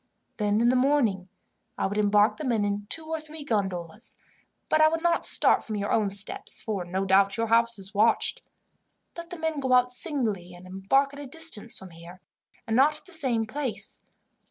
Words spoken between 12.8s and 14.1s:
at the same place.